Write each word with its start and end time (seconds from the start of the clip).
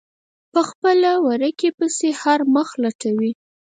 په 0.51 0.61
خپله 0.69 1.11
ورکې 1.27 1.69
پسې 1.77 2.09
هر 2.21 2.39
مخ 2.53 2.69
لټوي. 2.83 3.31